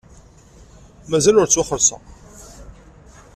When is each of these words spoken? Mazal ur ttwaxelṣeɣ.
Mazal 1.09 1.39
ur 1.41 1.47
ttwaxelṣeɣ. 1.47 2.01